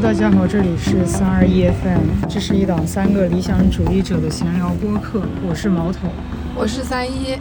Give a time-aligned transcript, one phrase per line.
[0.00, 6.06] Hello，大家好，这里是三二一 FM，这是一档三个理想主义者的闲聊播客，我是毛头，
[6.54, 7.36] 我是三一，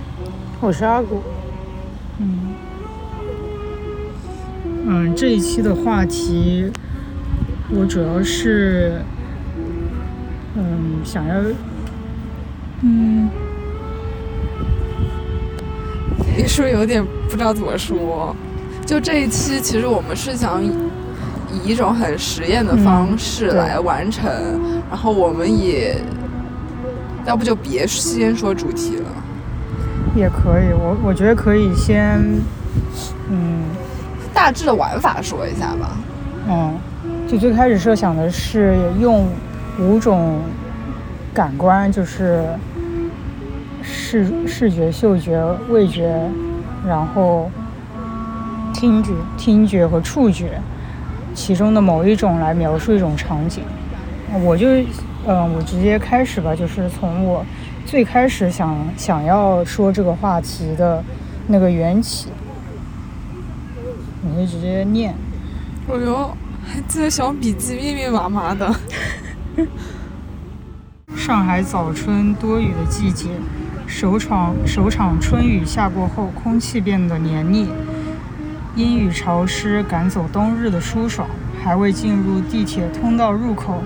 [0.60, 1.22] 我是阿古。
[2.18, 2.56] 嗯
[4.88, 6.72] 嗯，这一期的话题，
[7.70, 9.04] 我主要是
[10.56, 11.36] 嗯想要
[12.82, 13.30] 嗯，
[16.36, 18.36] 你是不是有点不知道怎么说？
[18.84, 20.64] 就这一期，其实我们是想
[21.66, 24.30] 以以一种很实验的方式来完成，
[24.90, 25.98] 然后我们也
[27.26, 29.10] 要不就别先说主题了。
[30.16, 32.20] 也可以，我我觉得可以先
[33.30, 33.64] 嗯
[34.34, 35.98] 大致的玩法说一下吧。
[36.50, 36.74] 嗯，
[37.28, 39.28] 就最开始设想的是用
[39.80, 40.40] 五种
[41.34, 42.46] 感官，就是
[43.84, 46.18] 视视觉、嗅觉、味觉，
[46.88, 47.52] 然后
[48.74, 50.60] 听觉、听觉和触觉，
[51.38, 53.64] 其中的某一种来描述一种场景。
[54.44, 54.68] 我就
[55.28, 57.46] 嗯，我直接开始吧，就是从我
[57.86, 61.04] 最开始想想要说这个话题的
[61.46, 62.30] 那个缘起，
[64.24, 65.14] 我就直接念。
[65.88, 66.36] 哦哟，
[66.66, 68.74] 还记得小笔记密密麻麻的。
[71.16, 73.30] 上海早春多雨的季节，
[73.86, 77.70] 首场首场春雨下过后，空气变得黏腻，
[78.78, 81.28] 阴雨潮湿，赶走冬日的舒爽。
[81.64, 83.82] 还未进入地铁通道入口，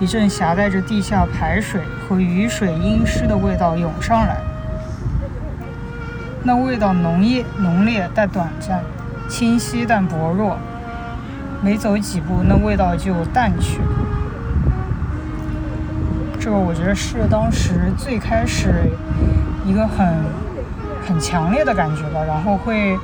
[0.00, 4.38] 一阵夹带着地下排水和雨水阴湿的味道涌上来。
[6.42, 8.82] 那味道浓烈浓烈但短暂，
[9.28, 10.58] 清晰但薄弱。
[11.62, 13.78] 没走几步，那味道就淡去。
[16.40, 18.90] 这个我觉得是当时最开始
[19.64, 20.04] 一个很
[21.06, 22.98] 很强烈的感觉吧，然后会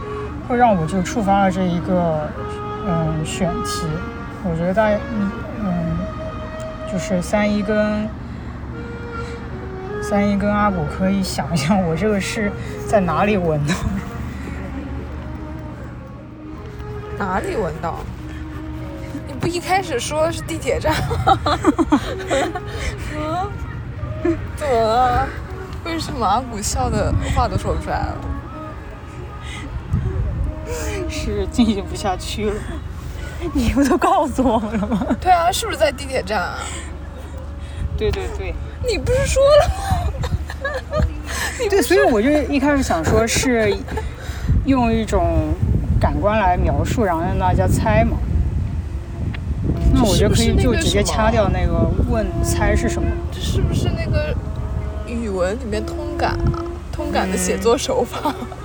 [0.49, 2.29] 会让我就触发了这一个
[2.87, 3.87] 嗯选题。
[4.45, 5.31] 我觉得大嗯
[5.63, 5.99] 嗯，
[6.91, 8.09] 就是三一跟
[10.03, 12.51] 三一跟阿古可以想一想，我这个是
[12.87, 13.75] 在哪里闻到？
[17.19, 17.97] 哪里闻到？
[19.27, 20.95] 你不一开始说是地铁站
[21.27, 21.39] 吗？
[23.15, 23.51] 嗯，
[24.57, 25.29] 怎么了？
[25.85, 28.17] 为什么阿古笑的话都说不出来了？
[31.09, 32.55] 是进行不下去了。
[33.55, 35.07] 你不都告诉我们了吗？
[35.21, 36.59] 对啊，是不是在地铁站啊？
[37.97, 38.55] 对对对。
[38.89, 41.05] 你不是说了吗？
[41.71, 43.77] 对，所以我就一开始想说是
[44.65, 45.55] 用一种
[46.01, 48.17] 感官来描述，然后让大家猜嘛。
[49.93, 53.09] 那我觉得可以就直接掐掉那个问猜是什么。
[53.33, 54.35] 这是不是那个
[55.07, 56.63] 语文里面通感啊？
[56.93, 58.35] 通感的写作手法？
[58.41, 58.58] 嗯。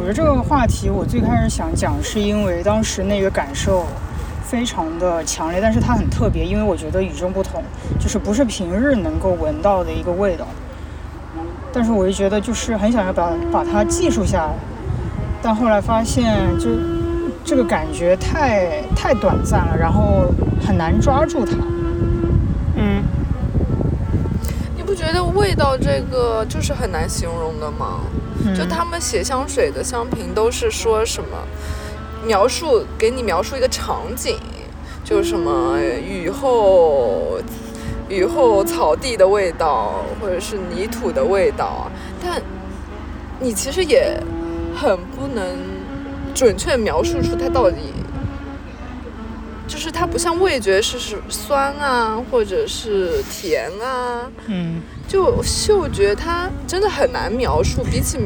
[0.00, 3.84] 我觉得这个话题我最开始想讲，是因为当时那个感受
[4.42, 7.62] 非常的强烈，但是它很特别，因为我觉得与众不同，
[7.98, 10.46] 就是不是平日能够闻到的一个味道。
[11.70, 14.54] 但是我就觉得就是很想要把把它记述下来，
[15.42, 16.70] 但后来发现就
[17.44, 20.24] 这个感觉太太短暂了，然后
[20.66, 21.52] 很难抓住它。
[22.74, 23.02] 嗯，
[24.74, 28.00] 你不觉得味道这个就是很难形容的吗？
[28.44, 28.54] 嗯。
[28.54, 31.28] 就他们写香水的香评都是说什么
[32.24, 34.38] 描述给你描述一个场景，
[35.04, 37.38] 就是什么雨后
[38.08, 41.90] 雨后草地的味道，或者是泥土的味道，
[42.22, 42.40] 但
[43.38, 44.18] 你其实也
[44.76, 45.56] 很不能
[46.34, 47.76] 准确描述出它到底。
[49.66, 58.16] 就是它不像味觉是是酸啊，或者是甜啊，嗯就嗅觉它真的很难描述，比起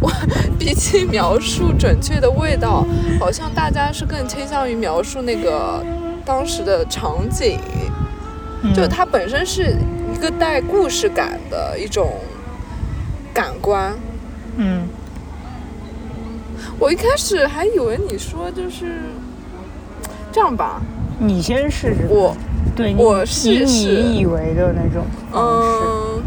[0.00, 0.10] 我
[0.58, 2.84] 比起描述准确的味道，
[3.20, 5.84] 好像大家是更倾向于描述那个
[6.24, 7.60] 当时的场景，
[8.62, 9.76] 嗯就它本身是
[10.12, 12.14] 一个带故事感的一种
[13.32, 13.94] 感官。
[14.56, 14.88] 嗯
[16.76, 19.00] 我一开始还以为你说就是
[20.32, 20.82] 这样吧，
[21.20, 22.08] 你先试试。
[22.08, 22.36] 我
[22.76, 25.68] 对我试以试你以为的那种方式。
[25.84, 26.22] 嗯，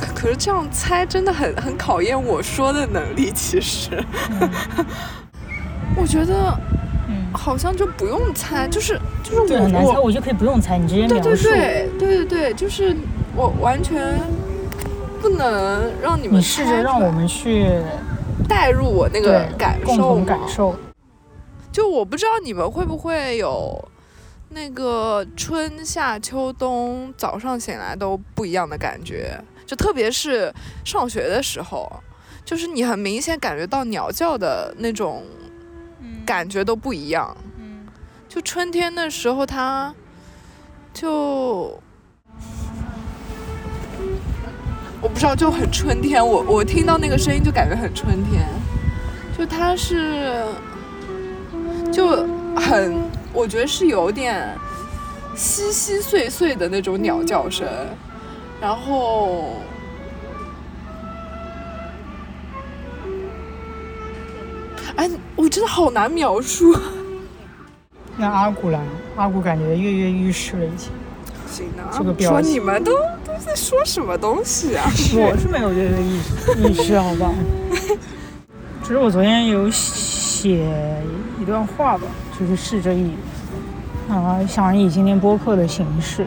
[0.00, 3.30] 可可是这样猜真的很很考验我说的能力。
[3.30, 3.90] 其实，
[5.96, 6.58] 我觉得
[7.08, 11.48] 嗯，好像就不用猜，就是就是对，我很难猜，我我觉得可以不用猜，你直接对描述。
[11.48, 12.96] 对对对对对，就是
[13.36, 14.18] 我完全
[15.20, 17.66] 不能让你们你试着让我们去
[18.48, 20.74] 带入我那个感共同受嘛感受。
[21.78, 23.88] 就我不知道你们会不会有
[24.48, 30.52] 那个春夏秋冬早上醒来都不一样的感觉，就特别是
[30.84, 31.88] 上学的时候，
[32.44, 35.22] 就是你很明显感觉到鸟叫的那种
[36.26, 37.36] 感觉都不一样。
[37.60, 37.86] 嗯，
[38.28, 39.94] 就春天的时候，它
[40.92, 41.80] 就
[45.00, 46.26] 我不知道，就很春天。
[46.26, 48.48] 我我听到那个声音就感觉很春天，
[49.38, 50.44] 就它是
[51.92, 52.26] 就
[52.56, 53.00] 很，
[53.32, 54.56] 我觉得是有点
[55.34, 57.66] 稀稀碎碎的那种鸟叫声，
[58.60, 59.56] 然后。
[64.96, 66.76] 哎，我真的好难描述。
[68.16, 68.80] 那阿古来，
[69.14, 70.90] 阿古感觉跃跃欲试了已经。
[71.48, 72.92] 行啊，这个表说你们都
[73.24, 74.84] 都在说什么东西啊？
[75.14, 77.32] 我是没有跃跃欲试，试好吧？
[78.82, 79.70] 其实我昨天有
[80.40, 80.64] 写
[81.40, 82.04] 一段话吧，
[82.38, 83.10] 就是试着以
[84.08, 86.24] 啊，想以今天播客的形式，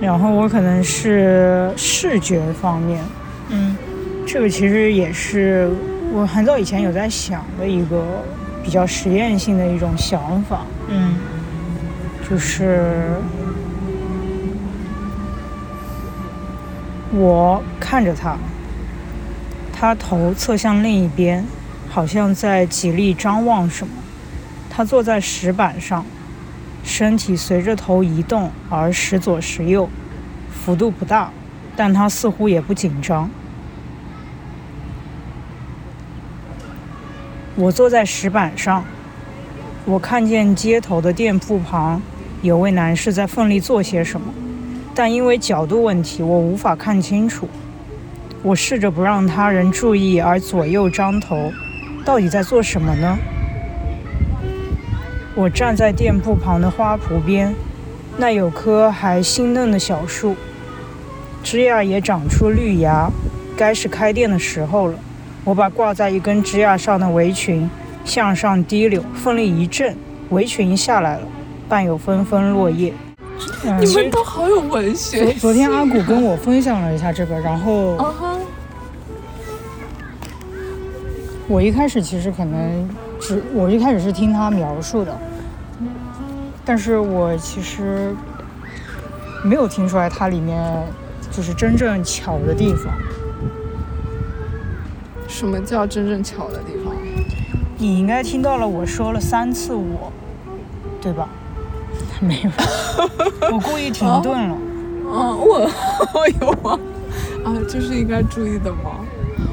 [0.00, 3.02] 然后我可能是视觉方面，
[3.48, 3.76] 嗯。
[4.24, 5.68] 这个其实也是
[6.12, 8.22] 我很早以前有在想的一个
[8.62, 11.16] 比较实验性的一种想法，嗯，
[12.28, 13.10] 就是
[17.12, 18.36] 我看着他，
[19.80, 21.42] 他头侧向另一边，
[21.88, 23.94] 好像在极力张望什么。
[24.68, 26.04] 他坐在石板上，
[26.84, 29.88] 身体随着头移动而时左时右，
[30.52, 31.30] 幅度不大，
[31.74, 33.30] 但他似乎也不紧张。
[37.56, 38.84] 我坐在石板上，
[39.86, 42.02] 我看见街头的店铺旁
[42.42, 44.26] 有位男士在奋力做些什么，
[44.94, 47.48] 但因为角度问题，我无法看清楚。
[48.42, 51.52] 我试着不让他人注意，而左右张头，
[52.04, 53.18] 到底在做什么呢？
[55.34, 57.54] 我站在店铺旁的花圃边，
[58.16, 60.34] 那有棵还新嫩的小树，
[61.42, 63.10] 枝桠也长出绿芽，
[63.56, 64.94] 该是开店的时候了。
[65.44, 67.68] 我把挂在一根枝桠上的围裙
[68.04, 69.94] 向上提溜，奋力一震，
[70.30, 71.22] 围裙下来了，
[71.68, 72.92] 伴有纷纷落叶。
[73.80, 75.24] 你们都好有文学。
[75.24, 77.96] 昨昨天阿古跟我分享了一下这个，然后
[81.50, 82.88] 我一开始其实可能
[83.18, 85.12] 只我一开始是听他描述的，
[86.64, 88.14] 但是我其实
[89.44, 90.86] 没有听出来它里面
[91.28, 92.94] 就是真正巧的地方。
[95.26, 96.94] 什么叫真正巧的地方？
[97.78, 100.12] 你应该听到了，我说了三次我，
[101.00, 101.28] 对吧？
[102.20, 102.50] 没有，
[103.52, 104.54] 我故意停顿了。
[105.12, 106.78] 啊，我有吗？
[107.44, 109.00] 啊，就是应该注意的吗？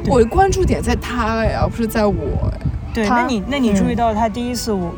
[0.08, 2.52] 我的关注点在他呀，不是在我。
[2.94, 4.94] 对，那你那你注意到他第一次我，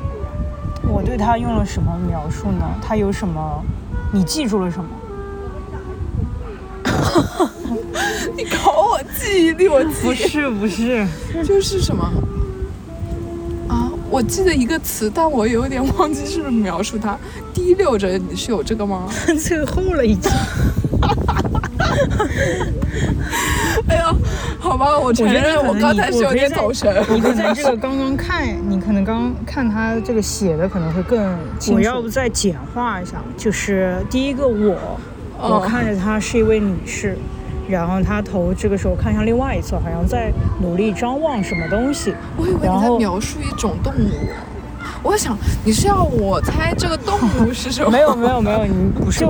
[0.87, 2.65] 我对他用了什么描述呢？
[2.81, 3.63] 他有什么？
[4.11, 4.89] 你记住了什么？
[8.35, 11.05] 你考我记忆力，我记不是不是，
[11.45, 12.03] 就是什么
[13.67, 13.91] 啊？
[14.09, 17.17] 我记得一个词，但我有点忘记是不是描述他。
[17.53, 19.07] 滴溜着，你是有这个吗？
[19.39, 20.31] 最后了已经。
[23.87, 24.13] 哎呀，
[24.59, 26.93] 好吧，我承认我刚才是有点走神。
[27.09, 31.37] 你可能这个刚刚看，你可能刚看他这个写的可能会更。
[31.71, 34.99] 我要不再简化一下，就是第一个我，
[35.39, 37.17] 我看着她是一位女士。
[37.67, 42.15] 然后他头这个时候看向另外一侧，好像在努力张望什么东西。
[42.35, 44.09] 我以为你在描述一种动物。
[45.03, 47.89] 我想你是要我猜这个动物是什么？
[47.89, 49.25] 没有没有没有，你不是，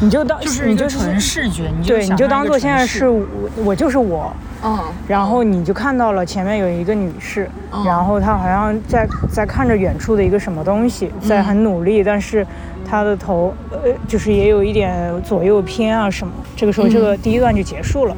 [0.00, 3.24] 你就当就是你就纯视觉，对，你就当做现在是我，
[3.64, 4.32] 我就是我。
[4.62, 4.78] 嗯。
[5.08, 7.48] 然后你就看到了前面有一个女士，
[7.84, 12.46] 然后她好像在在看着远处的一个什么东西，在很努力，但是。
[12.86, 16.32] 她的头，呃，就是也有一点左右偏啊什么。
[16.54, 18.14] 这个时候，这个第一段就结束了。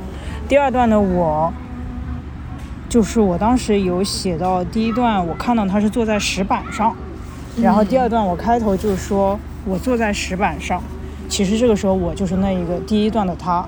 [0.48, 1.50] 第二段呢，我
[2.96, 6.96] 就是我当时有写到第一段，我看到他是坐在石板上，
[7.60, 10.82] 然后第二段我开头就是说我坐在石板上，
[11.28, 13.62] 其实这个时候我就是那一个第一段的他。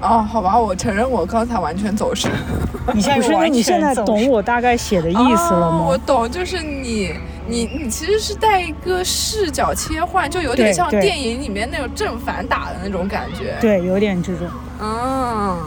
[0.00, 2.28] 哦，好吧，我承认我刚才完全走神。
[2.92, 5.84] 你现在，你现在懂我大概写的意思了吗？
[5.86, 7.12] 我懂，就是你。
[7.46, 13.56] 你你其实是带一个视角切换，就有点像电影里面那种正反打的那种感觉。
[13.60, 14.46] 对，有点这种。
[14.80, 15.58] 嗯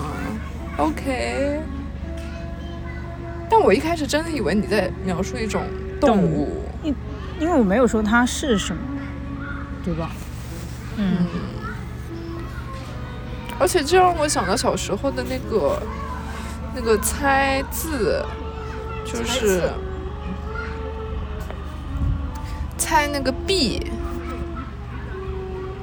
[0.77, 1.59] ，OK。
[3.53, 5.61] 但我一开始真的以为你在描述一种
[6.01, 6.95] 动物，因
[7.39, 8.81] 因为我没有说它是什么，
[9.85, 10.09] 对吧？
[10.97, 11.27] 嗯。
[13.59, 15.79] 而且这让我想到小时候的那个
[16.73, 18.25] 那个猜字，
[19.05, 19.69] 就是。
[22.75, 23.91] 猜那个 B，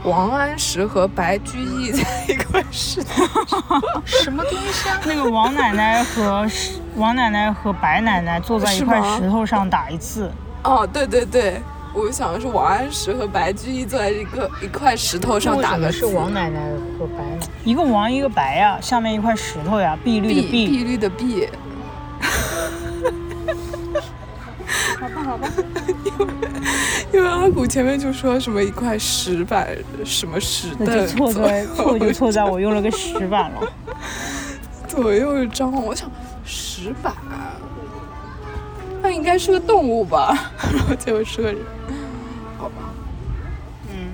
[0.04, 3.22] 王安石和白居易在一块石头
[4.06, 4.98] 什么东西啊？
[5.04, 6.46] 那个王奶奶和
[6.96, 10.32] 王奶奶和白奶奶坐在一块石头上打一字。
[10.64, 11.60] 哦，对对对，
[11.92, 16.60] 我想的是王安石和白居易坐在一个一块石头上打的是王奶奶
[16.98, 21.48] 和白奶奶，一个王一个白呀，下面一块石头呀，碧绿的碧，碧绿的碧。
[24.98, 25.48] 好吧，好吧。
[27.12, 29.68] 因为阿古前面就说什么一块石板，
[30.04, 33.60] 什么石凳，就错在错就错在我用了个石板了。
[34.86, 36.10] 左右张望，我想
[36.44, 37.14] 石板，
[39.02, 40.52] 那应该是个动物吧？
[40.72, 41.56] 然后结果是个人，
[42.58, 42.74] 好吧。
[43.88, 44.10] 嗯。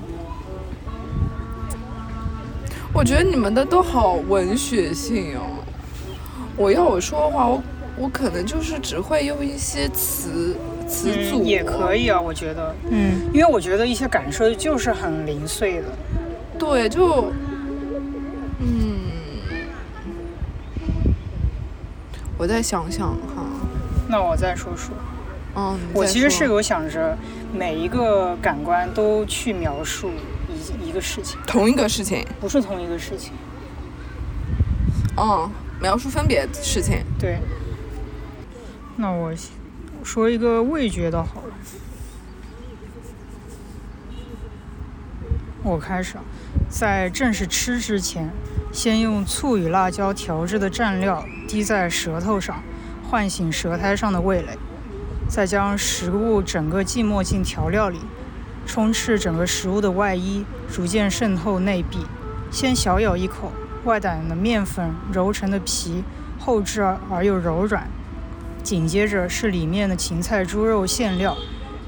[2.92, 5.42] 我觉得你们的都好文学性哦。
[6.56, 7.62] 我要我说的话，我
[7.98, 10.56] 我可能就是只会用一些词。
[10.86, 15.88] 词组也可以啊，我觉得，嗯，因为我觉得一些感受就是很零碎的，
[16.58, 17.32] 对，就，
[18.60, 19.10] 嗯，
[22.38, 23.44] 我再想想哈，
[24.08, 24.94] 那我再说说，
[25.56, 27.16] 嗯，我其实是有想着
[27.52, 30.10] 每一个感官都去描述
[30.48, 33.32] 一一个事情，同一个事情，不是同一个事情，
[35.16, 35.50] 嗯，
[35.80, 37.38] 描述分别事情，对，
[38.96, 39.32] 那我。
[40.06, 41.54] 说一个味觉的好了，
[45.64, 46.14] 我开始，
[46.68, 48.30] 在正式吃之前，
[48.70, 52.62] 先用醋与辣椒调制的蘸料滴在舌头上，
[53.10, 54.56] 唤醒舌苔上的味蕾，
[55.28, 57.98] 再将食物整个浸没进调料里，
[58.64, 62.06] 充斥整个食物的外衣，逐渐渗透内壁。
[62.52, 63.50] 先小咬一口，
[63.84, 66.04] 外胆的面粉揉成的皮，
[66.38, 67.88] 厚质而又柔软。
[68.66, 71.36] 紧接着是里面的芹菜猪肉馅料，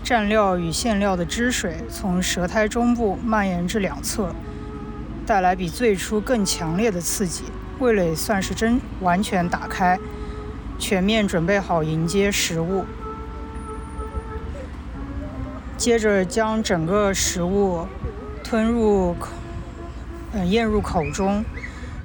[0.05, 4.33] 蘸料与馅料的汁水从舌苔中部蔓延至两侧，
[5.27, 7.43] 带来比最初更强烈的刺激，
[7.81, 9.99] 味蕾算是真完全打开，
[10.79, 12.85] 全面准备好迎接食物。
[15.77, 17.89] 接着将整个食物
[18.45, 19.33] 吞入口，
[20.31, 21.45] 嗯，咽入口中。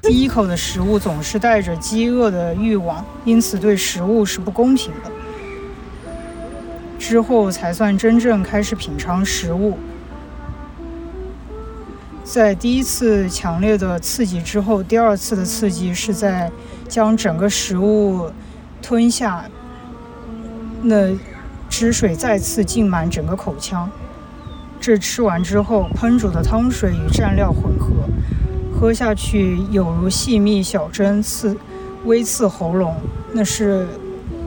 [0.04, 5.10] 第一口的食物总是带着饥饿的欲望，因此对食物是不公平的。
[7.00, 9.78] 之后才算真正开始品尝食物。
[12.22, 16.52] 在第一次强烈的刺激之后，第二次的刺激是在
[16.90, 18.30] 将整个食物
[18.82, 19.46] 吞下，
[20.82, 21.16] 那
[21.70, 23.90] 汁水再次浸满整个口腔。
[24.82, 28.04] 这吃完之后，烹煮的汤水与蘸料混合。
[28.84, 31.56] 喝下去有如细密小针刺，
[32.04, 32.94] 微刺喉咙，
[33.32, 33.88] 那是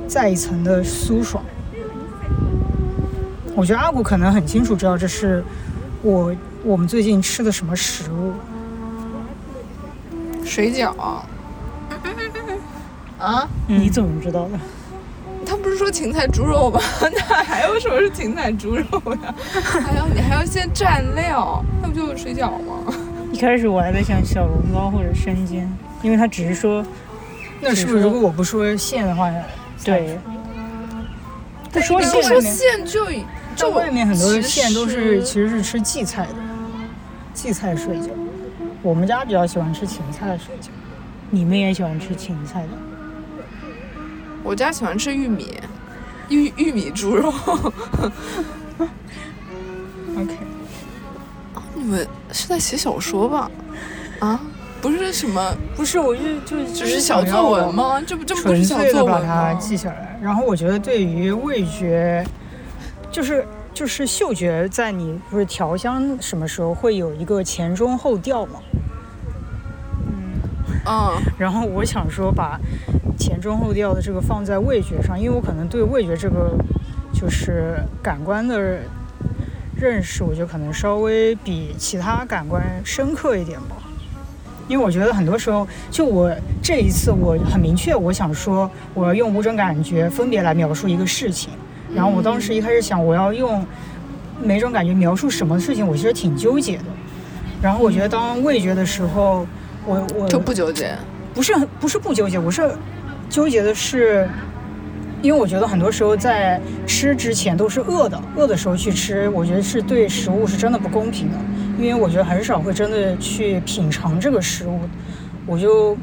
[0.07, 1.43] 再一层的酥爽。
[3.55, 5.43] 我觉得阿古可能很清楚知道这是
[6.03, 8.35] 我我们最近吃的什么食物。
[10.45, 10.93] 水饺。
[13.19, 13.49] 啊？
[13.67, 14.61] 你怎么知道的？
[15.47, 16.79] 他不是说芹菜猪肉吗？
[17.01, 18.85] 那还有什么是芹菜猪肉
[19.25, 19.35] 呀？
[19.63, 22.95] 还要你还要先蘸料，那不就是水饺吗？
[23.37, 26.83] 一开始我还在想小笼包或者生煎，因为他只是说，
[27.61, 29.31] 那是不是如果我不说馅的话，
[29.85, 30.19] 对，
[31.71, 32.01] 不说
[32.41, 33.07] 馅就
[33.55, 36.35] 就外面很多馅都是其实是吃荠菜的，
[37.35, 38.09] 荠菜水饺，
[38.81, 40.69] 我们家比较喜欢吃芹菜水饺，
[41.29, 42.69] 你们也喜欢吃芹菜的？
[44.43, 45.61] 我家喜欢吃玉米，
[46.31, 47.31] 玉玉米猪肉。
[51.87, 53.51] 们是在写小说吧？
[54.19, 54.41] 啊，
[54.81, 58.03] 不是什么，不是，我就就只是小作文吗？
[58.07, 59.21] 这不这不是小作文吗？
[59.21, 60.19] 把它记下来。
[60.23, 62.25] 然后我觉得对于味觉，
[63.11, 68.61] 就是就是嗅觉，在你不是调香什么时候会有一个前中后调吗？
[70.09, 70.41] 嗯
[70.87, 71.13] 嗯。
[71.39, 72.59] 然后我想说把
[73.19, 76.57] 前中后调的这个放在味觉上，因为我可能对味觉这个
[77.13, 78.81] 就是感官的。
[79.79, 83.77] 认识我觉得可能稍微比其他感官深刻一点吧，
[84.69, 91.51] 因为我觉得很多时候，就我这一次我很明确，我想说我要用五种感觉分别来描述一个事情。
[91.95, 93.65] 然后我当时一开始想我要用
[94.43, 96.85] 每种感觉描述什么事情，我其实挺纠结的。
[97.61, 99.47] 然后我觉得当味觉的时候，
[99.85, 100.97] 我我就不纠结，
[101.35, 102.71] 不是不是不纠结，我是
[103.29, 104.27] 纠结的是。
[105.23, 111.39] 因为我觉得很多时候在吃之前都是饿的，饿的时候去吃，我觉得是对食物是真的不公平的。
[111.79, 114.81] 因为我觉得很少会真的去品尝这个食物，
[115.45, 115.95] 我就，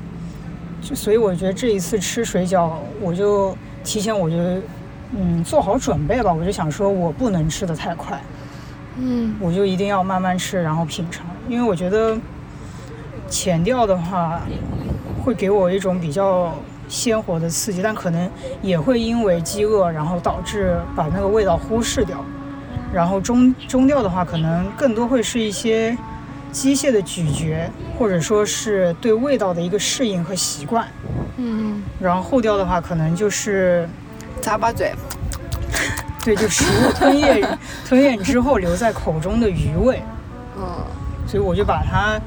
[0.81, 4.35] 就所以我觉得这一次吃水饺，我就提前我就
[5.17, 8.21] 嗯做好准备吧，我就想说我不能吃的太快，
[8.99, 12.15] 嗯我就一定要慢慢吃，然后品尝，因为我觉得
[13.27, 14.43] 前调的话
[15.23, 16.53] 会给我一种比较
[16.93, 18.29] 鲜活的刺激，但可能
[18.61, 22.23] 也会因为饥饿，然后导致把那个味道忽视掉。
[22.93, 25.97] 然后中中调的话，可能更多会是一些
[26.51, 30.87] 机械的咀嚼，或者说是对味道的一个适应和习惯。
[31.37, 33.89] 嗯，然后后调的话，可能就是
[34.39, 34.93] 咂巴嘴。
[36.23, 40.01] 对，就食物吞咽 吞咽之后留在口中的余味。
[40.55, 40.63] 嗯
[41.25, 42.21] 所以我就把它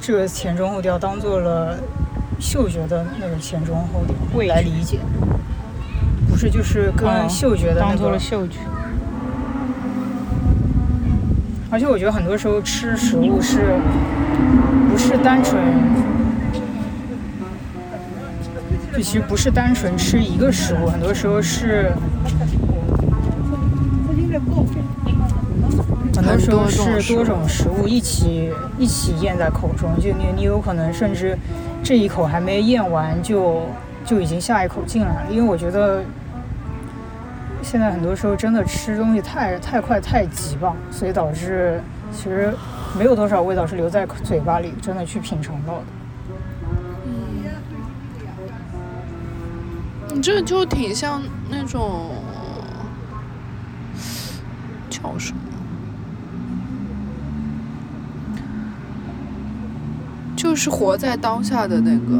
[0.00, 1.76] 这个前中后调当做了
[2.38, 4.98] 嗅觉的那个前中后调味来理解，
[6.28, 8.10] 不是就是跟嗯嗅觉的那当做。
[8.10, 8.58] 了嗅觉。
[11.70, 13.76] 而且我觉得很多时候吃食物是
[14.90, 15.62] 不是单纯，
[18.92, 21.92] 就其实不是单纯吃一个食物，很多时候是。
[26.14, 31.36] 很多时候是多种食物一起一起咽在口中，就你你有可能甚至
[31.82, 33.62] 这一口还没咽完就
[34.04, 36.02] 就已经下一口进来了，因为我觉得
[37.62, 42.54] 现在很多时候真的吃东西太太快太急吧，所以导致其实
[42.96, 45.84] 没有多少味道是留在嘴巴里真的去品尝到的。
[50.14, 52.10] 你这就挺像那种
[54.88, 55.41] 叫什么？
[60.52, 62.14] 就是活在当下的那个，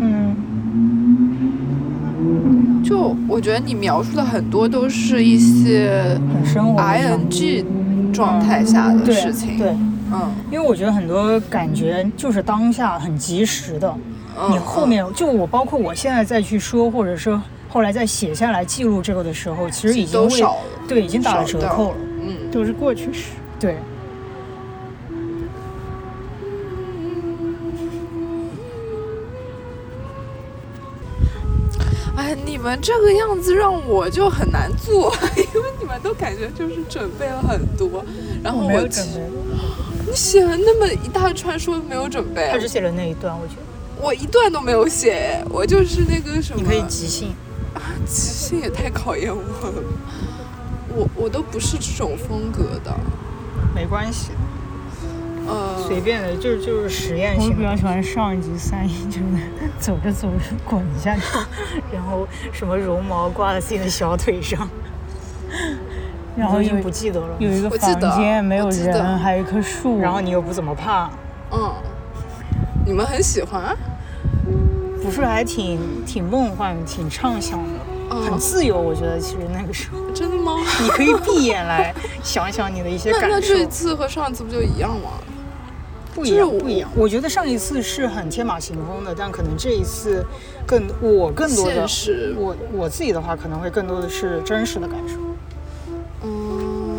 [0.00, 0.34] 嗯，
[2.82, 7.62] 就我觉得你描述的很多都是一些很生活 ing
[8.14, 9.58] 状态下的事情。
[9.58, 9.76] 对，
[10.10, 13.94] 嗯，因为我觉得很多感觉就是当下很及时的，
[14.40, 20.60] 嗯你后面就我包括我现在再去说，或者是后来再写下来记录这个的时候，其实已经都少了。
[20.88, 21.96] 对已经打了折扣了。
[22.22, 23.32] 嗯，都是过去式。
[23.60, 23.76] 对，
[32.64, 38.04] 们这个样子让我就很难做， 因为你们都感觉就是准备了很多，
[38.42, 39.20] 然后我没有其准备，
[40.06, 42.48] 你写了那么一大串，说没有准备。
[42.50, 43.62] 他，只写了那一段，我觉得。
[44.00, 47.34] 我一段都没有写，我就是那个什么，你可以即兴。
[48.06, 49.82] 即兴也太考验我了，
[50.94, 52.94] 我我都不是这种风格的，
[53.74, 54.30] 没关系，
[55.46, 57.56] 呃，随便的，就是就是实验我性我。
[57.56, 59.24] 比较喜欢上一集三一，就是
[59.78, 61.22] 走着走着滚下去。
[61.92, 64.68] 然后什么绒毛挂在自己的小腿上，
[66.36, 67.36] 然后已经不记得了。
[67.38, 70.00] 有一个房间没有人，还有一棵树。
[70.00, 71.10] 然后你又不怎么怕，
[71.52, 71.72] 嗯，
[72.86, 73.76] 你们很喜欢，
[75.02, 77.58] 不是还挺挺梦幻、挺畅想
[78.08, 78.78] 的，很嗯，自由。
[78.80, 80.56] 我觉得其实那个时候， 真的吗？
[80.82, 83.66] 你可以闭眼来想想你的一些那那感受这一。
[83.66, 85.10] 次和上一次不就一样吗？
[86.14, 86.88] 不一样，不一样。
[86.94, 90.24] 我觉得上一次是很天马行空的，但可能这一次
[90.64, 95.14] 更我更多的是我我自己的话可能会更多的是真实的感受。
[96.22, 96.96] 嗯，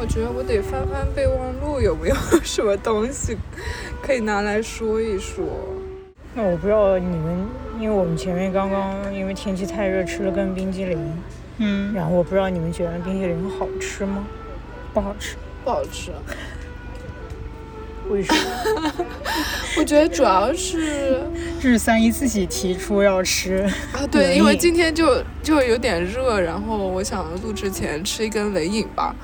[0.00, 3.36] 我觉得我得翻翻备忘录，有没有 什么东西
[4.00, 5.44] 可以拿来说一说？
[6.32, 7.46] 那我不知道你们，
[7.80, 10.98] 因为我们前面刚刚因为天气太热吃了根冰激凌，
[11.58, 14.24] 嗯，然后我不知道你们觉得冰激凌好吃吗？
[14.94, 16.12] 不好吃，不好吃，
[18.10, 18.92] 为什么？
[19.78, 21.22] 我觉得主要是
[21.60, 29.14] 这是三一自己提出要吃，啊，对，因为今天就就有点热，然后我想录之前吃一根冷饮吧。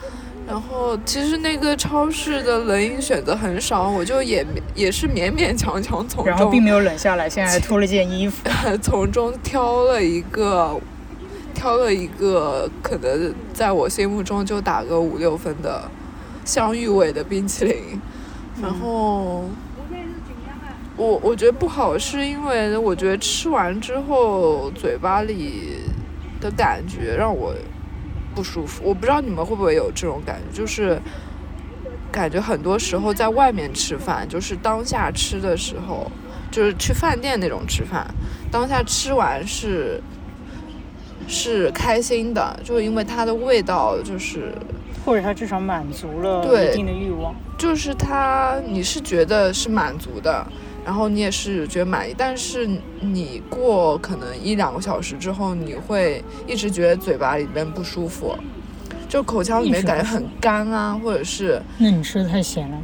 [0.49, 4.47] 然后其实那个超市的冷饮选择很少，我就也
[4.77, 8.49] 也是勉勉强强从中然后并没有冷下来，现在还 脱了件衣服。
[8.81, 10.81] 从中挑了一个，
[11.53, 15.91] 挑了一个可能在我心目中就打个五六分的
[16.45, 18.01] 香芋味的冰淇淋，
[18.63, 19.45] 然后。
[20.99, 25.81] 我我觉得不好，是因为我觉得吃完之后嘴巴里
[26.41, 27.55] 的感觉让我
[28.35, 28.83] 不舒服。
[28.83, 30.99] 我不知道你们会不会有这种感觉，就是
[32.11, 36.11] 感觉很多时候在外面吃饭，就是当下吃的时候，
[36.51, 38.07] 就是去饭店那种吃饭，
[38.51, 40.03] 当下吃完是
[41.29, 44.55] 是开心的，就因为它的味道就是
[45.07, 47.35] 或者他至少满足了对一定的欲望。
[47.57, 50.47] 就是他你是觉得是满足的，
[50.85, 52.69] 然后你也是觉得满意，但是
[53.01, 58.37] 你过可能一两个小时之后，你会一直觉得嘴巴里面不舒服，
[59.09, 62.79] 就口腔里面感觉很干啊，或者是那你吃的太咸了。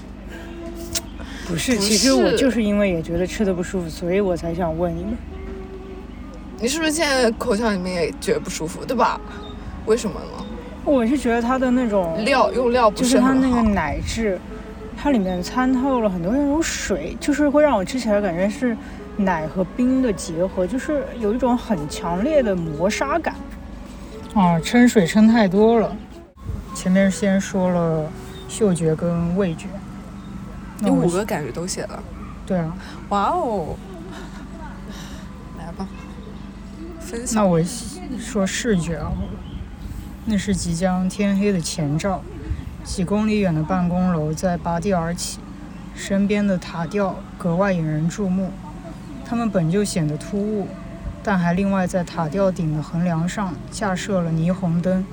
[1.47, 5.15] 不是，其实我就是因为也觉得吃的不舒服，所以我才想问你们。
[6.61, 9.21] 你是不是现在口腔里面也觉得不舒服，对吧？
[9.85, 10.47] 为什么呢？
[10.85, 14.39] 我是觉得它的那种料用料不就是它那个奶质，
[14.97, 18.77] 它里面参透了很多那种水，就是会让我吃起来感觉是
[19.17, 23.35] 奶和冰的结合，就是有一种很强烈的磨砂感。
[24.35, 25.95] 啊，撑水撑太多了。
[26.75, 28.11] 前面先说了
[28.49, 29.67] 嗅觉跟味觉，
[30.81, 32.03] 那你五个感觉都写了，
[32.47, 32.75] 对啊，
[33.11, 33.77] 哇哦！
[35.59, 35.87] 来吧，
[36.99, 37.49] 分享那享。
[37.49, 37.63] 我
[38.19, 39.13] 说视觉啊，
[40.25, 42.23] 那是即将天黑的前兆，
[42.85, 45.41] 几公里远的办公楼在拔地而起，
[45.97, 48.53] 身边的塔吊格外引人注目。
[49.25, 50.69] 它们本就显得突兀，
[51.25, 55.05] 但还另外在塔吊顶的横梁上架设了霓虹灯，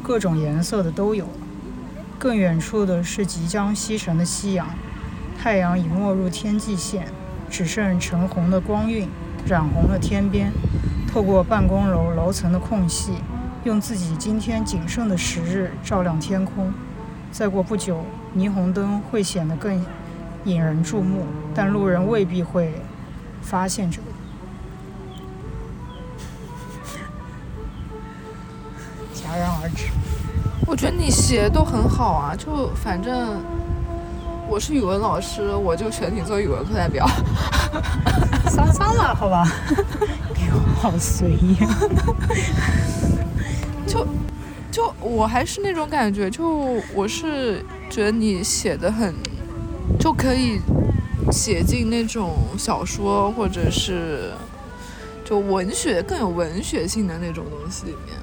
[0.00, 1.26] 各种颜色的都有。
[2.18, 4.68] 更远处的是即将西沉的夕阳，
[5.36, 7.08] 太阳已没入天际线，
[7.50, 9.08] 只剩橙红的光晕
[9.44, 10.52] 染红了天边。
[11.12, 13.12] 透过办公楼楼层的空隙，
[13.64, 16.72] 用自己今天仅剩的时日照亮天空。
[17.30, 18.04] 再过不久，
[18.36, 19.84] 霓虹灯会显得更
[20.44, 22.74] 引人注目，但路人未必会
[23.40, 24.04] 发现这个。
[29.14, 29.86] 戛然而止。
[30.66, 33.40] 我觉得你写的都很好啊，就反正
[34.48, 37.08] 我是语文老师，我就选你做语文课代表。
[38.50, 39.46] 桑桑了，好吧？
[40.82, 41.56] 好随意。
[43.86, 44.06] 就
[44.70, 49.14] 就我还是那种感觉，就我是觉得你写的很，
[49.98, 50.60] 就可以
[51.30, 54.32] 写进那种小说或者是
[55.24, 58.16] 就文学更有文学性的那种东西里面。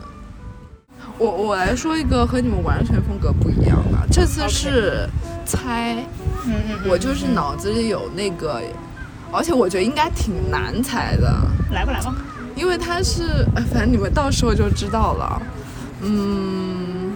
[1.17, 5.07] 我我来说一个和你们完全风格不一样的，这次是
[5.45, 5.95] 猜，
[6.45, 8.61] 嗯嗯我就是脑子里有那个，
[9.31, 11.27] 而且我觉得应该挺难猜的。
[11.71, 12.15] 来吧来吧。
[12.59, 15.41] 因为它是，哎反正你们到时候就知道了。
[16.01, 17.13] 嗯，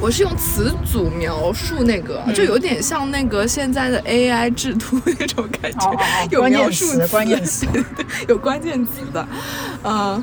[0.00, 5.92] 我是用词组描述那个，嗯就有点像那个现在的 AI 制图那种感觉，
[6.30, 9.26] 有关键描述词关键词 对对有关键词的。
[9.82, 10.22] 呃，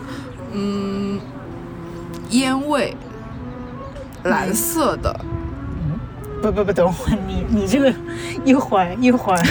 [0.53, 1.19] 嗯，
[2.31, 2.93] 烟味，
[4.23, 5.17] 蓝色的，
[6.41, 7.93] 不不不，等会儿你你这个
[8.45, 9.41] 一会儿一会儿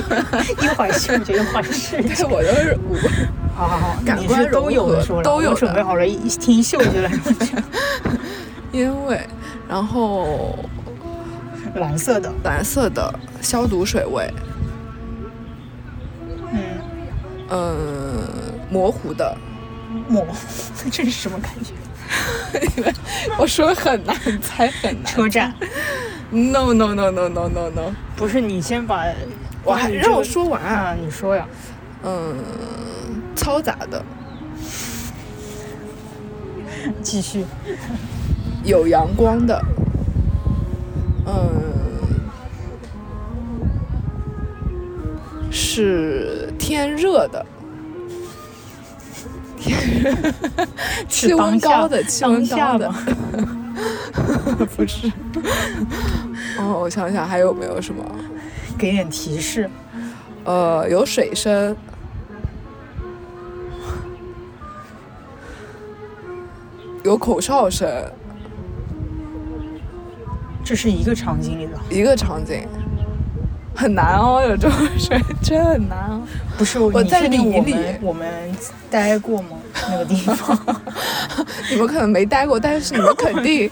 [0.62, 2.96] 一会儿嗅觉一会儿视对觉，我都是五。
[3.56, 7.32] 好好好，感官你是都有的说了，都有准备好了，一听嗅觉来说，
[8.72, 9.20] 烟味，
[9.68, 10.58] 然后
[11.76, 14.32] 蓝色的，蓝色的消毒水味，
[16.52, 16.60] 嗯，
[17.48, 18.24] 呃，
[18.70, 19.36] 模糊的。
[20.08, 20.26] 抹，
[20.90, 21.72] 这是什么感觉？
[23.38, 25.04] 我说很难猜，很难。
[25.04, 25.54] 车站
[26.34, 29.06] No no no no no no no，不是你先把，
[29.62, 30.60] 我还让我说完。
[30.60, 31.46] 啊，你说呀，
[32.02, 32.34] 嗯，
[33.36, 34.04] 嘈杂的，
[37.02, 37.44] 继续，
[38.64, 39.62] 有阳光的，
[41.26, 42.20] 嗯，
[45.52, 47.46] 是天热的。
[49.56, 50.12] 天热，
[51.08, 52.90] 气温高的，气温高的。
[52.90, 52.98] 吗，
[54.76, 55.10] 不是。
[56.58, 58.04] 哦，我想想还有没有什么？
[58.78, 59.70] 给点提示，
[60.44, 61.76] 呃，有水声，
[67.04, 67.88] 有口哨声，
[70.64, 72.66] 这是一个场景里的，一个场景，
[73.76, 75.10] 很难哦，有这种事
[75.42, 76.22] 真很难哦。
[76.58, 78.26] 不是我在你确定理里我们
[78.90, 79.56] 待过吗？
[79.88, 80.58] 那个地方，
[81.70, 83.70] 你们可能没待过，但是你们肯定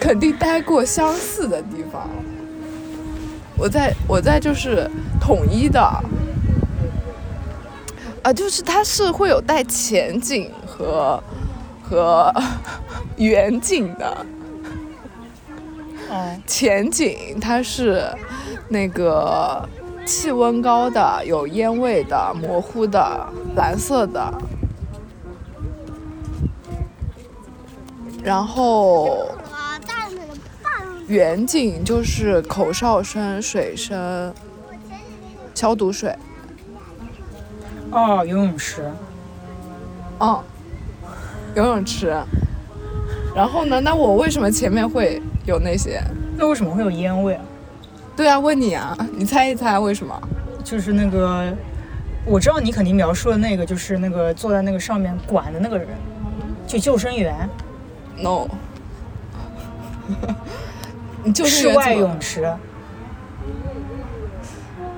[0.00, 2.08] 肯定待过相似的地方。
[3.58, 5.80] 我在我在就是统一的，
[8.22, 11.22] 啊，就是它是会有带前景和
[11.82, 12.32] 和
[13.16, 14.26] 远景的。
[16.10, 18.04] 哦，前景它是
[18.68, 19.66] 那个
[20.04, 24.32] 气温高的、有烟味的、模糊的、蓝色的，
[28.22, 29.26] 然后
[31.08, 34.34] 远景就是口哨声、水声、
[35.54, 36.14] 消毒水。
[37.92, 38.90] 哦，游泳池，
[40.18, 40.42] 哦，
[41.54, 42.16] 游泳池。
[43.34, 43.80] 然后呢？
[43.80, 46.02] 那我为什么前面会有那些？
[46.36, 47.42] 那为什么会有烟味啊？
[48.16, 50.20] 对啊，问你啊，你猜一猜为什么？
[50.64, 51.54] 就是那个，
[52.24, 55.86] 我知道你肯定描述的那个，就是那个坐在那个上面管的那个人，
[56.66, 57.48] 就救生员
[58.16, 58.48] ，No，
[61.34, 62.52] 室外泳池，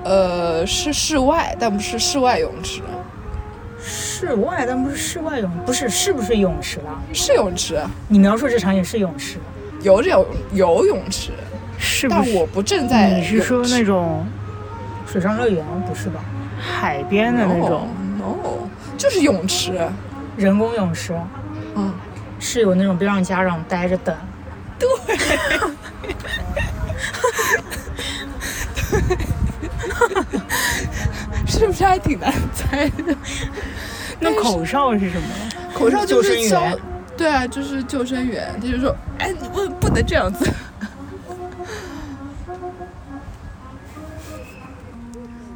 [0.03, 2.81] 呃是室外，但不是室外泳池。
[3.81, 7.01] 室外，但不是室外泳，不是是不是泳池了？
[7.13, 9.37] 是泳池，你描述这场也是泳池，
[9.81, 11.31] 游泳游泳池，
[11.77, 12.21] 是不是？
[12.21, 13.11] 但我不正在。
[13.11, 14.25] 你是说那种
[15.07, 15.65] 水上乐园？
[15.87, 16.19] 不是吧？
[16.59, 17.87] 海边的那种
[18.17, 18.35] ？？no，
[18.97, 19.79] 就是泳池。
[20.35, 21.13] 人工泳池
[21.75, 21.93] 嗯，
[22.39, 24.15] 是有那种不让家长待着等，
[31.45, 33.15] 是不是还挺难猜的？
[34.19, 35.27] 那口哨是什么？
[35.73, 36.77] 口哨就救生员是消，
[37.17, 40.45] 对啊，就是救生员，他就说，哎，你不不能这样子。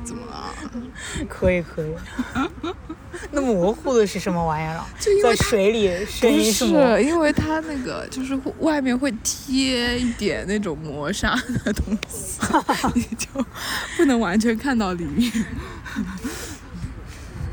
[0.04, 0.54] 怎么了？
[1.30, 1.94] 可以可以。
[3.32, 12.40] 那模糊的是什么玩意儿就因为它水里声不音是模是，因为它那个就是外面会贴一点那种磨砂的东西，
[12.96, 13.28] 你就
[13.98, 15.32] 不能完全看到里面。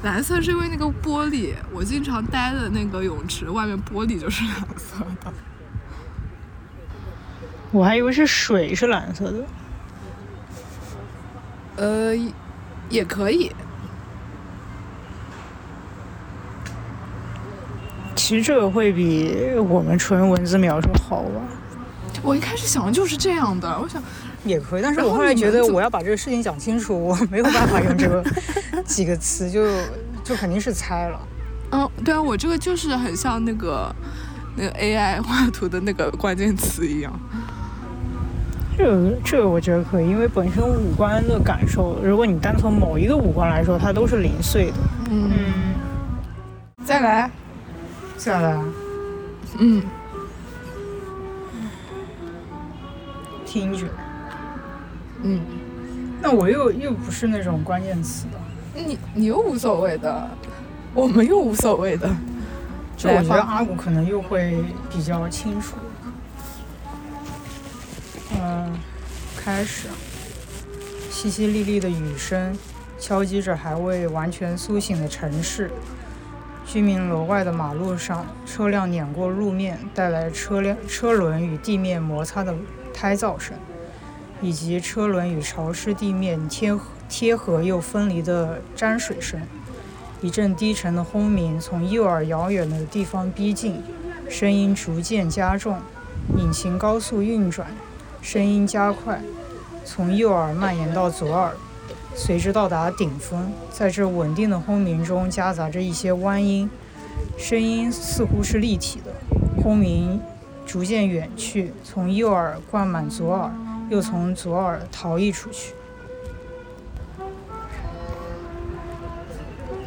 [0.02, 5.32] 蓝色是因为那个玻璃，我经常待的那个泳池外面玻璃就是蓝色的。
[7.70, 9.44] 我还以为是水是蓝色的。
[11.76, 12.14] 呃，
[12.88, 13.52] 也可以。
[18.20, 19.34] 其实这个会比
[19.68, 21.40] 我们纯文字描述好吧？
[22.22, 24.00] 我一开始想的就是这样的，我想
[24.44, 28.22] 也可以，但是我后来觉得我要把这个事情讲清楚，我没有办法用这个
[28.84, 29.64] 几个词，就
[30.22, 31.18] 就肯定是猜了。
[31.70, 33.92] 嗯，对啊，我这个就是很像那个
[34.54, 37.10] 那个 AI 画图的那个关键词一样。
[38.76, 44.76] 这个这个我觉得可以，因为本身五官的感受，如果你单从某一个五官来说，它都是零碎的。
[45.10, 45.30] 嗯，
[46.84, 47.30] 再来，
[48.20, 48.62] 再来，
[49.58, 49.82] 嗯，
[53.46, 53.86] 听觉。
[55.22, 55.40] 嗯，
[56.20, 58.38] 那我又又不是那种关键词的，
[58.74, 60.28] 你你又无所谓的，
[60.92, 62.14] 我们又无所谓的。
[62.94, 65.76] 就我觉得阿古可能又会比较清楚。
[68.38, 68.78] 嗯，
[69.34, 69.88] 开始，
[71.10, 72.54] 淅淅沥沥的雨声
[72.98, 75.70] 敲击着还未完全苏醒的城市。
[76.66, 82.54] 居民楼外的马路上，车辆碾过路面，带来车辆车轮与地面摩擦的
[82.94, 83.56] 胎噪声，
[84.40, 89.40] 以及车轮与潮湿地面贴贴合又分离的沾水声。
[90.20, 93.82] 一阵低沉的轰鸣从右耳遥远的地方逼近，
[94.28, 95.80] 声音逐渐加重，
[96.36, 97.66] 引擎高速运转，
[98.22, 99.20] 声音加快，
[99.84, 101.52] 从右耳蔓延到左耳，
[102.20, 103.50] 随之到达顶峰。
[103.70, 106.68] 在这稳定的轰鸣中，夹杂着一些弯音，
[107.38, 109.10] 声音似乎是立体的。
[109.62, 110.20] 轰鸣
[110.66, 113.50] 逐渐远去，从右耳灌满左耳，
[113.88, 115.72] 又从左耳逃逸出去。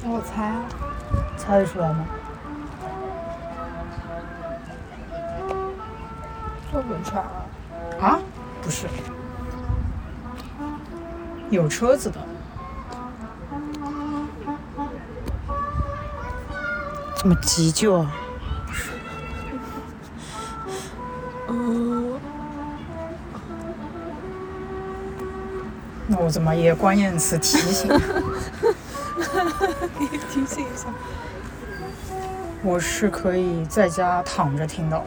[0.06, 0.66] 我猜啊，
[1.38, 2.08] 猜得出来吗？
[6.72, 7.24] 做不出来。
[8.02, 8.20] 啊，
[8.64, 8.88] 不是，
[11.54, 12.20] 有车子的，
[17.16, 18.12] 这么急救啊？
[21.50, 22.20] 嗯，
[26.08, 27.88] 那我怎么也关键词提醒？
[30.00, 30.88] 你 提醒一下。
[32.64, 35.06] 我是可以在家躺着听到的。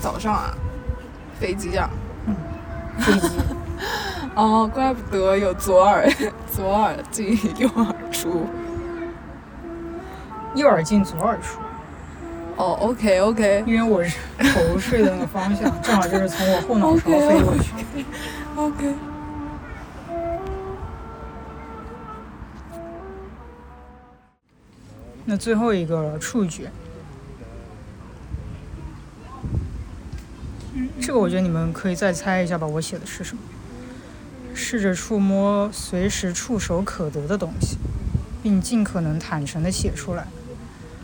[0.00, 0.54] 早上啊，
[1.40, 1.90] 飞机啊。
[2.98, 3.28] 飞机，
[4.34, 6.08] 哦，怪不得有左耳
[6.54, 8.46] 左耳进右耳出。
[10.54, 11.60] 右耳进左耳出，
[12.56, 17.72] 哦，OK OK 因为我是头睡的那个方向，正好就是从我后脑勺飞过去。
[18.56, 18.94] OK。
[25.26, 26.70] 那最后一个了触觉，
[31.06, 33.40] 这个我觉得你们可以再猜一下吧，我写的是什么？
[34.56, 37.76] 试着触摸随时触手可得的东西，
[38.42, 40.26] 并尽可能坦诚地写出来。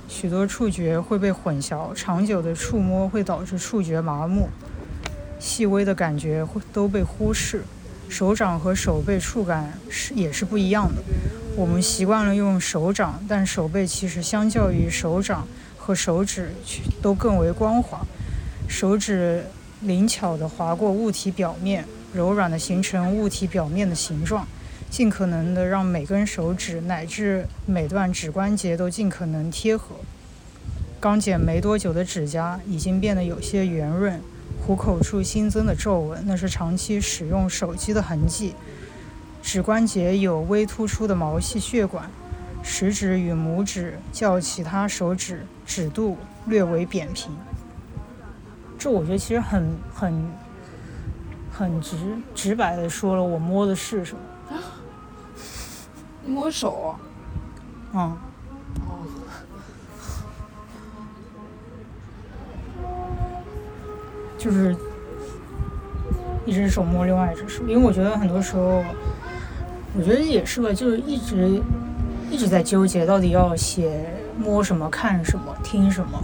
[0.09, 4.49] 许多触觉会被混淆，长久的触摸会导致触觉麻木，
[5.38, 7.62] 细微的感觉会都被忽视。
[8.09, 11.01] 手掌和手背触感是也是不一样的。
[11.55, 15.47] 我们习惯了用手掌，但手背其实相较于手掌
[15.79, 16.51] 和手指
[17.01, 18.05] 都更为光滑。
[18.69, 19.45] 手指
[19.83, 24.47] 灵巧地划过物体表面，柔软地形成物体表面的形状，
[24.88, 29.97] 尽可能地让每根手指乃至每段指关节都尽可能贴合。
[31.01, 34.21] 刚剪没多久的指甲已经变得有些圆润，
[34.64, 38.55] 虎口处新增的皱纹，那是长期使用手机的痕迹。
[39.42, 42.09] 指关节有微突出的毛细血管，
[42.62, 46.16] 食指与拇指较其他手指指肚
[46.47, 47.33] 略为扁平。
[48.83, 50.25] 这我觉得其实很很
[51.53, 51.97] 很直
[52.35, 54.59] 直白的说了，我摸的是什么？
[56.27, 56.97] 摸手，
[57.95, 58.16] 嗯，
[64.37, 64.75] 就是
[66.45, 68.83] 一只手摸另外一只手，因为我觉得很多时候，
[69.97, 71.62] 我觉得也是吧，就是一直
[72.33, 76.21] 一直在纠结，到底要写摸什么、看什么、听什么。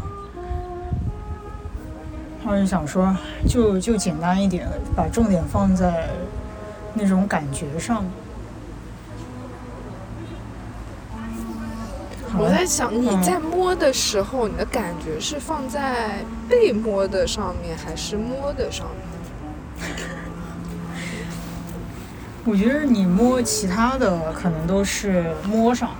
[2.48, 3.14] 然后就想说，
[3.46, 6.08] 就就简单一点，把重点放在
[6.94, 8.02] 那种感觉上。
[12.38, 19.90] 我在想，你在摸的时候，你的感觉是放在被摸的上面，还是摸的上面？
[22.46, 25.90] 我觉得你摸其他的可能都是摸上，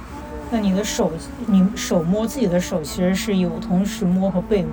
[0.50, 1.12] 那你的手，
[1.44, 4.70] 你手摸自己的手，其实是有同时摸和被摸，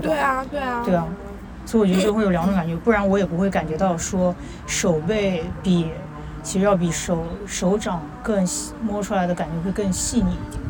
[0.00, 0.16] 对吧？
[0.16, 1.06] 对啊，对啊，对啊，
[1.66, 4.34] 所以我觉得就会有两种感觉，不然我也不会感觉到说
[4.66, 5.90] 手背比
[6.42, 10.62] 其实要比手手掌更细摸出来的感觉会更细腻一点。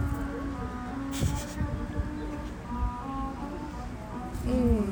[4.46, 4.84] 嗯，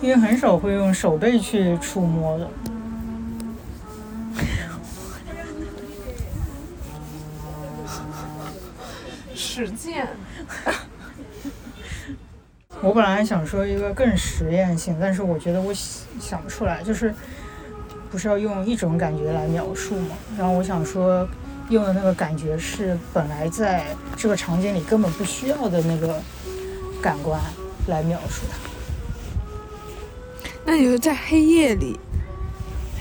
[0.00, 2.48] 因为很少会用手背去触摸的。
[9.52, 10.08] 实践。
[12.80, 17.14] 我本来想说一个更实验性，但是我觉得我想想不出来，就是
[18.10, 20.16] 不是要用一种感觉来描述嘛？
[20.38, 21.28] 然后我想说，
[21.68, 23.84] 用的那个感觉是本来在
[24.16, 26.18] 这个场景里根本不需要的那个
[27.02, 27.38] 感官
[27.88, 28.56] 来描述它。
[30.64, 32.00] 那你就在黑夜里，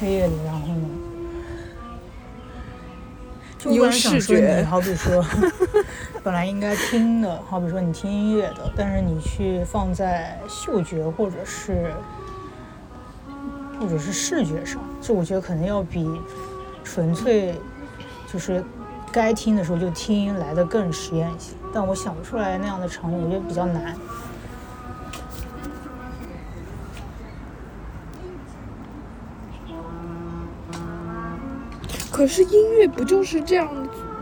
[0.01, 1.00] 黑夜里，然后呢？
[3.63, 5.23] 就你用我本来想视说你觉好比说，
[6.23, 11.93] 本来应该听的，好比说你听音乐的，但是你去放在嗅觉或者是
[13.79, 16.09] 或者是视觉上，这我觉得可能要比
[16.83, 17.55] 纯粹
[18.31, 18.63] 就是
[19.11, 21.53] 该听的时候就听来的更实验一些。
[21.71, 23.95] 但我想不出来那样的场景，我觉得比较难。
[32.21, 33.67] 可是音乐不就是这样，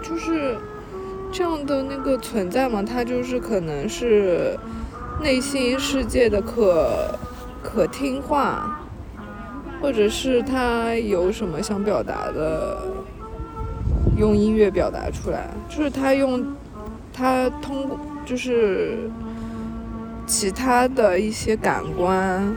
[0.02, 0.56] 就是
[1.34, 2.82] 这样的那个存在吗？
[2.82, 4.58] 它就是可能是
[5.22, 7.14] 内心世界的可
[7.62, 8.80] 可听话，
[9.82, 12.78] 或者是他有什么想表达的，
[14.18, 16.42] 用音乐表达出来，就是他用
[17.12, 19.10] 他通过就是
[20.26, 22.56] 其他的一些感官，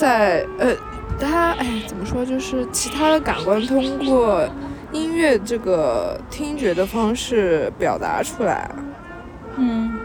[0.00, 0.74] 在呃。
[1.22, 2.24] 他哎，怎么说？
[2.24, 4.48] 就是其他的感官通过
[4.90, 8.70] 音乐这个听觉的方式表达出来。
[9.58, 9.98] 嗯，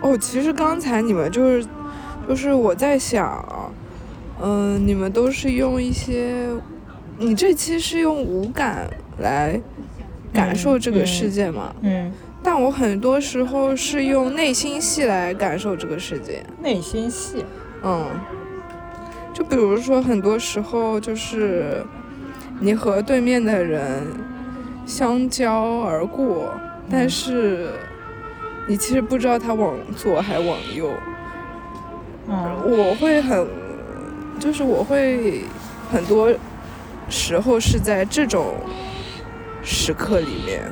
[0.00, 1.66] 哦，其实刚才你们就是，
[2.28, 3.72] 就是我在想，
[4.42, 6.48] 嗯、你们都是用一些，
[7.18, 9.60] 你这期是用五感来
[10.32, 11.72] 感受这个世界吗？
[11.82, 12.10] 嗯，
[12.42, 16.42] 但我很多时候是用内心戏来感受这个世界。
[16.62, 17.44] 内心戏。
[17.82, 18.06] 嗯，
[19.32, 21.84] 就比如说，很多时候就是
[22.58, 24.02] 你和对面的人
[24.86, 26.52] 相交而过，
[26.90, 27.70] 但是
[28.66, 30.90] 你其实不知道他往左还往右。
[32.28, 33.46] 嗯我会很，
[34.38, 35.42] 就是我会
[35.90, 36.32] 很多
[37.08, 38.54] 时候是在这种
[39.62, 40.62] 时刻里面，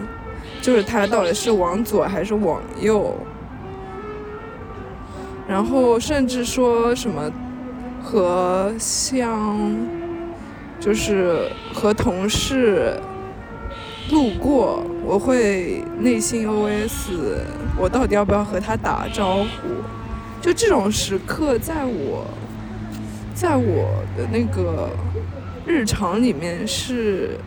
[0.61, 3.15] 就是他到底是往左还是往右，
[5.49, 7.31] 然后甚至说什么
[8.03, 9.59] 和像，
[10.79, 12.95] 就是和同事
[14.11, 17.11] 路过，我会内心 OS：
[17.79, 19.47] 我到底要不要和他打招呼？
[20.41, 22.27] 就这种时刻，在我，
[23.35, 24.89] 在我的那个
[25.67, 27.39] 日常里面是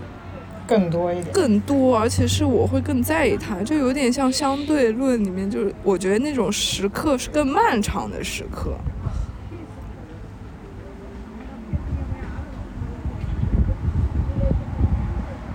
[0.71, 1.33] 更多一点。
[1.33, 8.73] 更多，而且是我会更在意它，就有点像相对论里面，就是我觉得那种时刻是更漫长的时刻。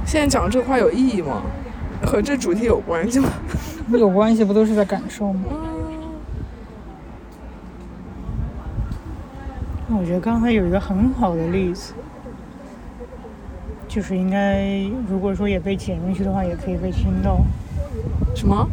[0.05, 1.43] 现在讲这话有意义吗？
[2.05, 3.31] 和这主题有关系吗？
[3.89, 5.41] 有关系不都是在感受吗？
[9.89, 11.95] 那我觉得刚才有一个很好的例子，
[13.97, 14.63] 就是应该
[15.09, 17.41] 如果说也被剪进去的话，也可以被听到。
[18.35, 18.69] 什么？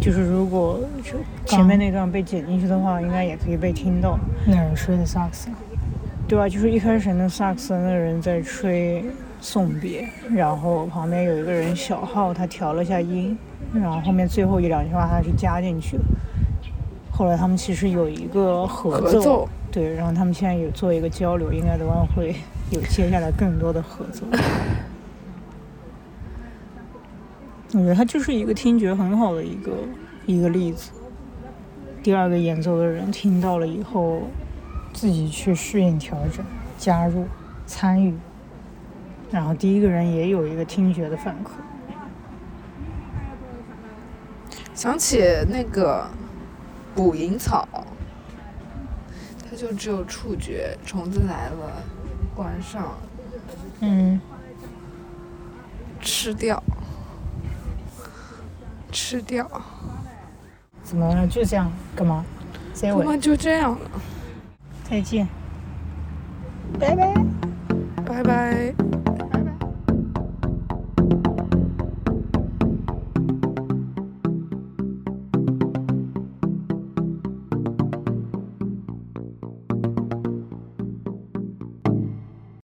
[0.00, 1.12] 就是如果就
[1.46, 4.18] 前面那段被剪进去的话，应该也可以被听到。
[4.44, 5.48] 那人吹的萨克斯，
[6.26, 6.48] 对吧？
[6.48, 9.04] 就是一开始那萨克斯那人在吹
[9.40, 13.38] 送别，然后旁边有一个人小号，他调了下音，
[13.72, 16.02] 然后后面最后一两句话他是加进去的。
[17.12, 22.34] 后来他们其实有一个合合奏对，然后他们现在有做一个交流，应该等会会
[22.74, 24.26] 有接下来更多的合作。
[27.72, 29.72] 我觉得他就是一个听觉很好的一个
[30.26, 30.90] 一个例子。
[32.02, 34.22] 第二个演奏的人听到了以后，
[34.92, 36.44] 自己去适应、调整、
[36.76, 37.26] 加入、
[37.66, 38.14] 参与，
[39.30, 41.48] 然后第一个人也有一个听觉的反馈。
[44.74, 46.06] 想起那个
[46.94, 47.66] 捕蝇草，
[49.48, 51.82] 它就只有触觉，虫子来了，
[52.34, 52.96] 关上，
[53.80, 54.20] 嗯，
[56.00, 56.62] 吃掉，
[58.90, 59.48] 吃掉，
[60.82, 61.26] 怎么了？
[61.26, 62.24] 就这样，干嘛？
[62.72, 63.90] 结尾，我们就这样了，
[64.88, 65.28] 再见。
[66.78, 67.14] 拜拜。
[68.04, 68.93] 拜拜。